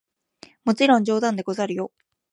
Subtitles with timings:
[0.63, 1.91] もちろん冗談でござるよ！